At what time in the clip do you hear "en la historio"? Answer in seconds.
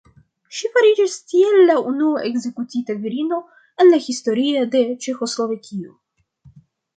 3.85-4.65